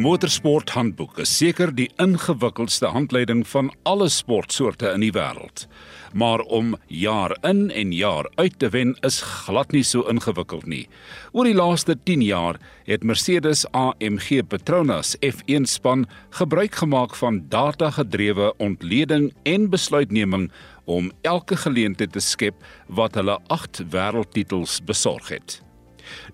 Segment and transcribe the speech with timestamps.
[0.00, 5.66] Motorsport Handboek is seker die ingewikkeldste handleiding van alle sportsoorte in die wêreld.
[6.16, 10.86] Maar om jaar in en jaar uit te wen is glad nie so ingewikkeld nie.
[11.36, 12.56] Oor die laaste 10 jaar
[12.88, 16.08] het Mercedes AMG Petronas F1 span
[16.38, 20.48] gebruik gemaak van data-gedrewe ontleding en besluitneming
[20.88, 22.56] om elke geleentheid te skep
[22.88, 25.60] wat hulle 8 wêreldtitels besorg het.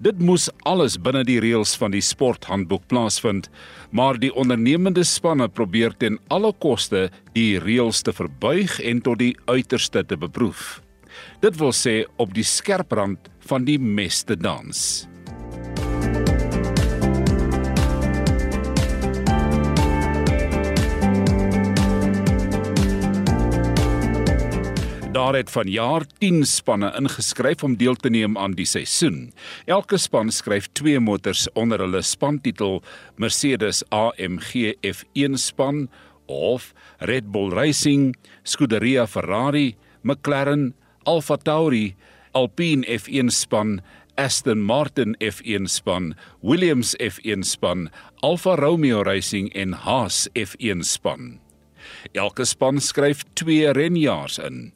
[0.00, 3.50] Dit moes alles binne die reëls van die sporthandboek plaasvind,
[3.90, 9.34] maar die ondernemende spanne probeer ten alle koste die reëls te verbuig en tot die
[9.46, 10.80] uiterste te beproef.
[11.40, 15.06] Dit wil sê op die skerprand van die mes te dans.
[25.26, 29.32] Daar het vanjaar 10 spanne ingeskryf om deel te neem aan die seisoen.
[29.64, 32.78] Elke span skryf 2 motors onder hulle spantitel
[33.18, 35.88] Mercedes AMG F1 span
[36.26, 41.96] of Red Bull Racing, Scuderia Ferrari, McLaren, Alfa Tauri,
[42.32, 43.80] Alpine F1 span,
[44.14, 47.90] Aston Martin F1 span, Williams F1 span,
[48.22, 51.40] Alfa Romeo Racing en Haas F1 span.
[52.14, 54.70] Elke span skryf 2 renjaars in.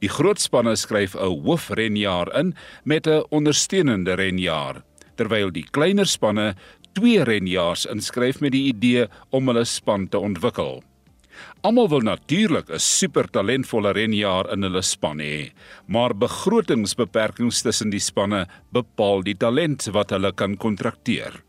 [0.00, 4.82] Die groot spanne skryf 'n hoofrenjaer in met 'n ondersteunende renjaer,
[5.16, 6.54] terwyl die kleiner spanne
[6.92, 10.82] twee renjaars inskryf met die idee om hulle span te ontwikkel.
[11.62, 15.52] Almal wil natuurlik 'n super talentvolle renjaer in hulle span hê,
[15.86, 21.45] maar begrotingsbeperkings tussen die spanne bepaal die talent wat hulle kan kontrakteer.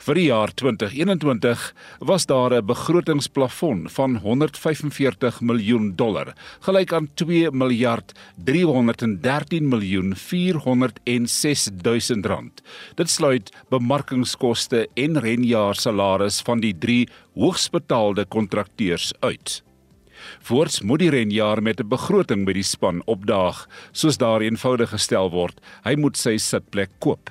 [0.00, 1.62] Vir die jaar 2021
[2.08, 8.12] was daar 'n begrotingsplafon van 145 miljoen dollar, gelyk aan 2 miljard
[8.44, 12.62] 313 miljoen 406 duisend rand.
[12.94, 19.62] Dit sluit bemarkingskoste en renjaarsalarisse van die 3 hoogsbetaalde kontrakteurs uit.
[20.40, 25.30] Voorts moet die renjaer met 'n begroting by die span opdaag, soos daar eenvoudig gestel
[25.30, 25.60] word.
[25.84, 27.30] Hy moet sy sitplek koop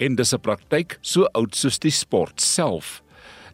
[0.00, 3.02] en dis 'n praktyk so oud soos die sport self.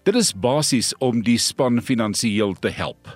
[0.05, 3.09] Dit is basies om die span finansiëel te help.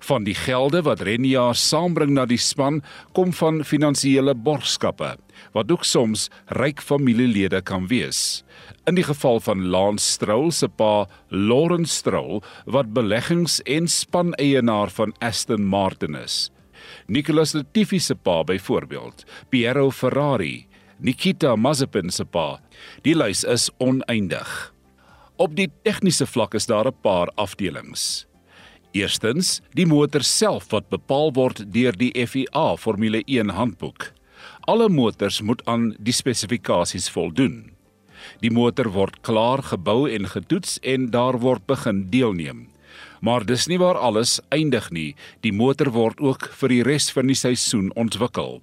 [0.00, 2.82] Van die gelde wat Renia saambring na die span
[3.12, 5.16] kom van finansiële borgskappe
[5.52, 8.42] wat ook soms ryk familielede kan wees.
[8.86, 15.12] In die geval van Lance Stroll se pa, Lawrence Stroll, wat beleggings- en spaneienaar van
[15.20, 16.50] Aston Martin is.
[17.06, 20.67] Nicholas Latifi se pa byvoorbeeld, Piero Ferrari,
[20.98, 22.58] Nikita Mazepin se pa.
[23.06, 24.48] Die lys is oneindig.
[25.38, 28.26] Op die tegniese vlak is daar 'n paar afdelings.
[28.92, 34.12] Eerstens, die motor self wat bepaal word deur die FIA Formule 1 handboek.
[34.66, 37.70] Alle motors moet aan die spesifikasies voldoen.
[38.40, 42.66] Die motor word klaar gebou en getoets en daar word begin deelneem.
[43.20, 45.14] Maar dis nie waar alles eindig nie.
[45.40, 48.62] Die motor word ook vir die res van die seisoen ontwikkel.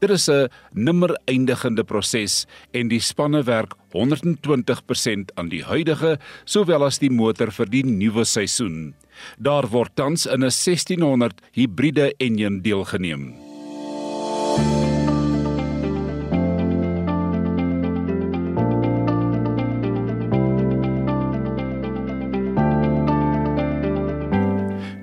[0.00, 6.84] Dit is 'n nimmer eindigende proses en die spanne werk 120% aan die huidige sowel
[6.84, 8.94] as die motor vir die nuwe seisoen.
[9.38, 13.51] Daar word tans in 'n 1600 hibriede enjin deelgeneem.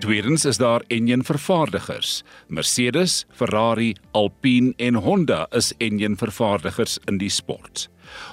[0.09, 2.23] Tweedens is daar enjin vervaardigers.
[2.47, 7.83] Mercedes, Ferrari, Alpine en Honda is enjin vervaardigers in die sport.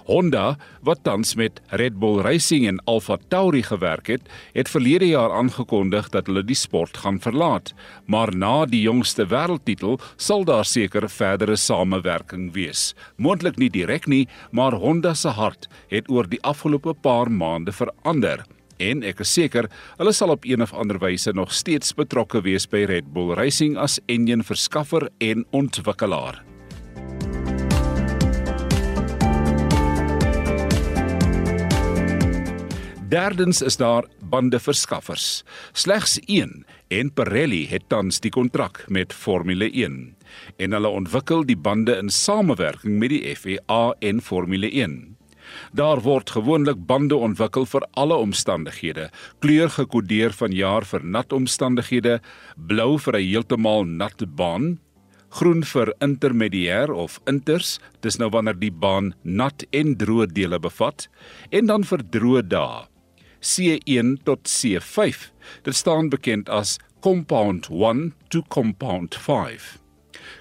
[0.08, 4.24] Honda, wat tans met Red Bull Racing en Alfa Tauri gewerk het,
[4.56, 7.74] het verlede jaar aangekondig dat hulle die sport gaan verlaat,
[8.06, 12.94] maar na die jongste wêreldtitel sal daar seker verdere samewerking wees.
[13.20, 18.46] Moontlik nie direk nie, maar Honda se hart het oor die afgelope paar maande verander
[18.78, 22.68] en ek is seker hulle sal op een of ander wyse nog steeds betrokke wees
[22.70, 26.42] by Red Bull Racing as enjin verskaffer en ontwikkelaar.
[33.08, 35.44] Derdens is daar bandeverskaffers.
[35.72, 40.16] Slegs 1 en Pirelli het tans die kontrak met Formule 1
[40.56, 45.15] en hulle ontwikkel die bande in samewerking met die FIA en Formule 1.
[45.72, 49.10] Daar word gewoonlik bande ontwikkel vir alle omstandighede.
[49.40, 52.20] Kleur gekodeer van jaar vir nat omstandighede,
[52.56, 54.78] blou vir 'n heeltemal nat baan,
[55.30, 61.08] groen vir intermediêr of inters, dis nou wanneer die baan nat en droë dele bevat,
[61.50, 62.86] en dan vir droë dae.
[63.40, 65.30] C1 tot C5.
[65.62, 69.85] Dit staan bekend as compound 1 to compound 5.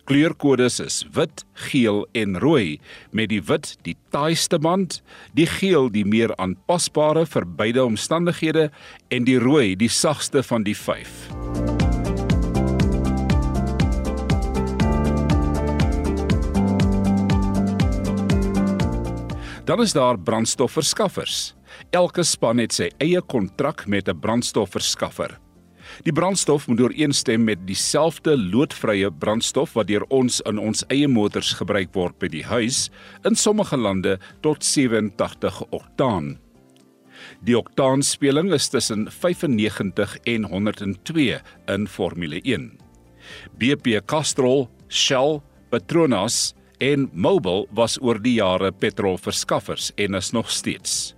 [0.06, 2.80] Kleurkodes is wit, geel en rooi,
[3.12, 5.02] met die wit die taaiste band,
[5.34, 8.70] die geel die meer aanpasbare vir beide omstandighede
[9.10, 11.10] en die rooi die sagste van die 5.
[19.66, 21.56] Dan is daar brandstofverskaffers.
[21.90, 25.45] Elke span het sy eie kontrak met 'n brandstofverskaffer.
[26.04, 31.54] Die brandstof moet ooreenstem met dieselfde loodvrye brandstof wat deur ons in ons eie motors
[31.56, 32.90] gebruik word by die huis,
[33.24, 36.36] in sommige lande tot 87 oktaan.
[37.48, 41.40] Die oktaanspeling is tussen 95 en 102
[41.72, 42.72] in Formule 1.
[43.58, 45.40] BP Castrol, Shell,
[45.72, 46.54] Petronas
[46.84, 51.15] en Mobil was oor die jare petrolverskaffers en is nog steeds.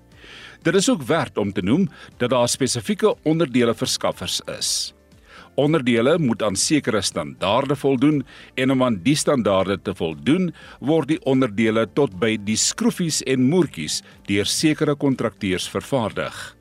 [0.61, 4.93] Dit is ook werd om te noem dat daar spesifieke onderdele verskaffers is.
[5.57, 11.21] Onderdele moet aan sekere standaarde voldoen en om aan die standaarde te voldoen, word die
[11.25, 16.55] onderdele tot by die skroefies en moertjies deur sekere kontrakteurs vervaardig.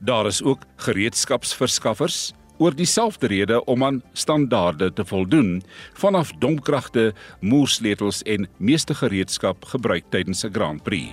[0.00, 5.62] Daar is ook gereedskapsverskaffers oor dieselfde rede om aan standaarde te voldoen,
[5.92, 11.12] vanaf domkragte, moersleutels en meeste gereedskap gebruik tydens 'n Grand Prix.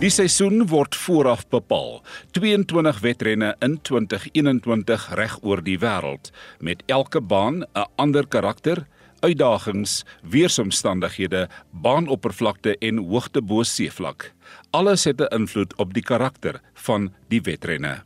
[0.00, 1.98] Die seisoen word vooraf bepaal.
[2.32, 6.30] 22 wedrenne in 2021 reg oor die wêreld
[6.64, 8.86] met elke baan 'n ander karakter,
[9.20, 14.32] uitdagings, weeromstandighede, baanoppervlakte en hoogte bo seevlak.
[14.70, 18.02] Alles het 'n invloed op die karakter van die wedrenne.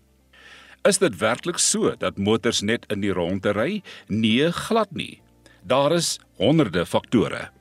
[0.83, 3.83] Is dit werklik so dat motors net in die ronde ry?
[4.09, 5.21] Nee, glad nie.
[5.63, 7.54] Daar is honderde faktore.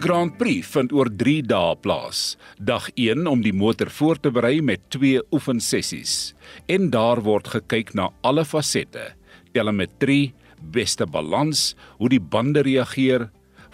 [0.00, 2.38] Grand Prix vind oor 3 dae plaas.
[2.56, 6.32] Dag 1 om die motor voor te berei met twee oefensessies.
[6.72, 9.10] En daar word gekyk na alle fasette:
[9.52, 10.32] telemetrie,
[10.72, 13.28] beste balans, hoe die bande reageer,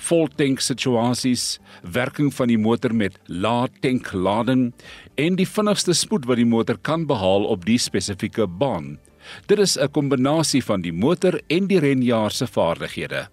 [0.09, 1.61] voltank situasies,
[1.95, 4.73] werking van die motor met lae tank lading
[5.15, 8.97] en die vinnigste spoed wat die motor kan behaal op die spesifieke baan.
[9.47, 13.29] Dit is 'n kombinasie van die motor en die renjaer se vaardighede.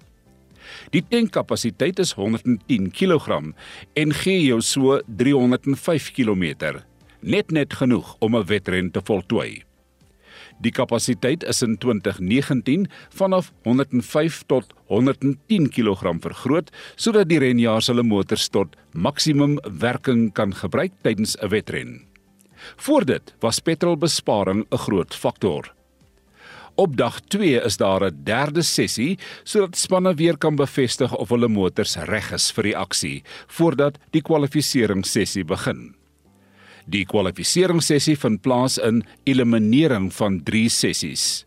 [0.93, 3.39] Die tankkapasiteit is 110 kg
[3.97, 6.43] en gee jou so 305 km,
[7.21, 9.63] net net genoeg om 'n wedren te voltooi.
[10.61, 18.03] Die kapasiteit is in 2019 vanaf 105 tot 110 kg vergroot sodat die renjaers hulle
[18.03, 22.01] motors tot maksimum werking kan gebruik tydens 'n wedren.
[22.77, 25.73] Voor dit was petrolbesparing 'n groot faktor.
[26.75, 31.47] Op dag 2 is daar 'n derde sessie sodat spanne weer kan bevestig of hulle
[31.47, 35.95] motors reg is vir die aksie voordat die kwalifikasiesessie begin.
[36.85, 41.45] Die kwalifikasiesessie vind plaas in eliminering van 3 sessies.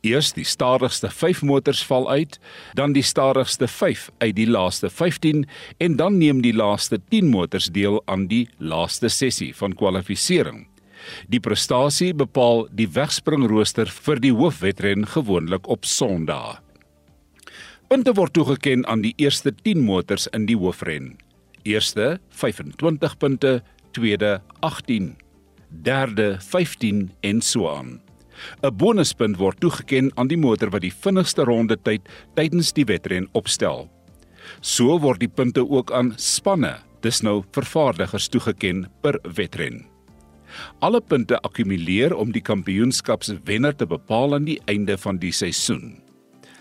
[0.00, 2.38] Eers die stadigste 5 motors val uit,
[2.74, 5.44] dan die stadigste 5 uit die laaste 15
[5.78, 10.69] en dan neem die laaste 10 motors deel aan die laaste sessie van kwalifikasiering.
[11.28, 16.60] Die prestasie bepaal die wegspringrooster vir die hoofwedren gewoonlik op Sondag.
[17.90, 21.16] Punte word toegeken aan die eerste 10 motors in die hoofren.
[21.66, 25.16] Eerste 25 punte, tweede 18,
[25.68, 27.98] derde 15 en so aan.
[28.62, 33.88] 'n Bonuspunt word toegeken aan die motor wat die vinnigste rondetyd tydens die wedren opstel.
[34.60, 39.84] So word die punte ook aan spanne, dis nou vervaardigers toegeken per wedren.
[40.80, 45.98] Alle punte akkumuleer om die kampioenskapswenner te bepaal aan die einde van die seisoen.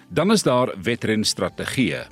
[0.09, 2.07] Dan is daar wedrenstrategieë.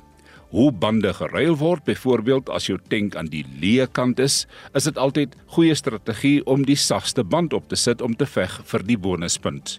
[0.48, 4.46] Hoe bande geruil word, byvoorbeeld as jou tank aan die leë kant is,
[4.78, 8.54] is dit altyd goeie strategie om die sagste band op te sit om te veg
[8.70, 9.76] vir die bonuspunt.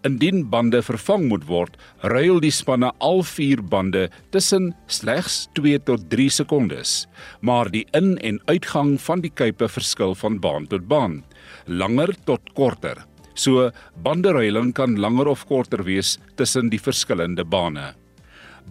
[0.00, 1.74] Indien bande vervang moet word,
[2.08, 7.06] ruil die spanne al vier bande tussen slegs 2 tot 3 sekondes,
[7.40, 11.22] maar die in- en uitgang van die kuipe verskil van baan tot baan,
[11.66, 13.04] langer tot korter.
[13.34, 13.70] So
[14.02, 17.94] banderuiling kan langer of korter wees tussen die verskillende bane.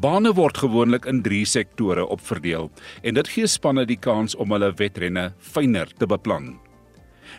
[0.02, 2.72] Bane word gewoonlik in 3 sektore opverdeel
[3.04, 6.58] en dit gee spanne die kans om hulle wedrenne fyner te beplan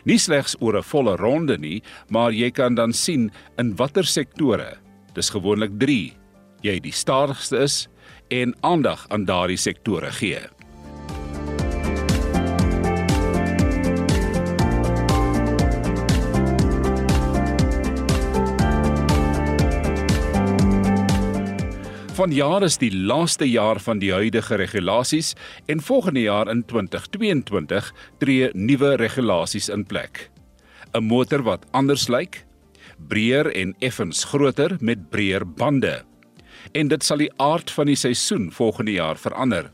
[0.05, 4.77] nie slegs oor 'n volle ronde nie, maar jy kan dan sien in watter sektore.
[5.13, 6.13] Dis gewoonlik 3.
[6.61, 7.87] Jy die stadigste is
[8.29, 10.39] en aandag aan daardie sektore gee.
[22.21, 25.31] Vanjaar is die laaste jaar van die huidige regulasies
[25.65, 27.87] en volgende jaar in 2022
[28.21, 30.29] tree nuwe regulasies in plek.
[30.93, 32.45] 'n Motor wat anders lyk,
[33.09, 36.03] breër en effens groter met breër bande.
[36.77, 39.71] En dit sal die aard van die seisoen volgende jaar verander.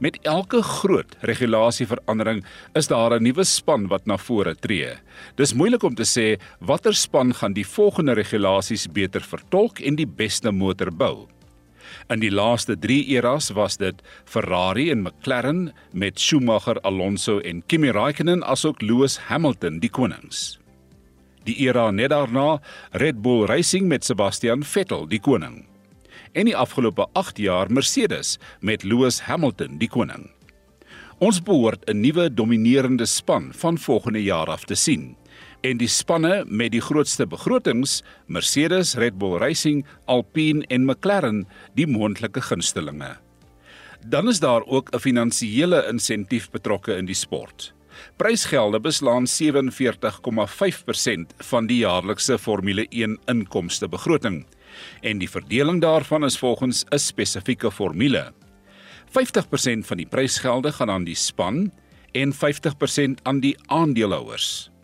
[0.00, 4.96] Met elke groot regulasieverandering is daar 'n nuwe span wat na vore tree.
[5.36, 10.08] Dis moeilik om te sê watter span gaan die volgende regulasies beter vertolk en die
[10.08, 11.35] beste motor bou.
[12.08, 17.90] In die laaste 3 eras was dit Ferrari en McLaren met Schumacher, Alonso en Kimi
[17.90, 20.58] Raikkonen asook Lewis Hamilton die konings.
[21.46, 22.60] Die era net daarna
[22.92, 25.64] Red Bull Racing met Sebastian Vettel die koning
[26.36, 30.28] en die afgelope 8 jaar Mercedes met Lewis Hamilton die koning.
[31.18, 35.16] Ons behoort 'n nuwe dominerende span van volgende jaar af te sien
[35.66, 41.46] en die spanne met die grootste begrotings Mercedes, Red Bull Racing, Alpine en McLaren
[41.78, 43.16] die moontlike gunstelinge.
[44.06, 47.74] Dan is daar ook 'n finansiële insentief betrokke in die sport.
[48.16, 54.46] Prysgelde beslaan 47,5% van die jaarlikse Formule 1 inkomste begroting
[55.00, 58.32] en die verdeling daarvan is volgens 'n spesifieke formule.
[59.10, 61.72] 50% van die prysgelde gaan aan die span
[62.12, 64.75] en 50% aan die aandeelhouers.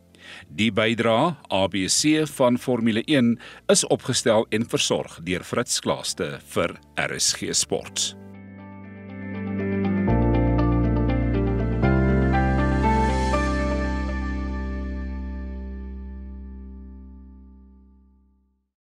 [0.53, 3.39] Die bydra ABC van Formule 1
[3.73, 8.22] is opgestel en versorg deur Fritz Klaaste vir RSG Sport.